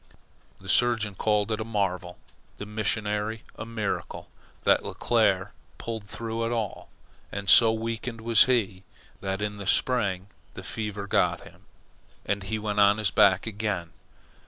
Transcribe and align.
The 0.59 0.67
surgeon 0.67 1.13
called 1.13 1.51
it 1.51 1.61
a 1.61 1.63
marvel, 1.63 2.17
the 2.57 2.65
missionary 2.65 3.43
a 3.55 3.67
miracle, 3.67 4.31
that 4.63 4.81
Leclere 4.81 5.51
pulled 5.77 6.05
through 6.05 6.43
at 6.43 6.51
all; 6.51 6.89
and 7.31 7.47
so 7.47 7.71
weakened 7.71 8.21
was 8.21 8.45
he, 8.45 8.81
that 9.19 9.43
in 9.43 9.57
the 9.57 9.67
spring 9.67 10.25
the 10.55 10.63
fever 10.63 11.05
got 11.05 11.41
him, 11.41 11.65
and 12.25 12.41
he 12.41 12.57
went 12.57 12.79
on 12.79 12.97
his 12.97 13.11
back 13.11 13.45
again. 13.45 13.91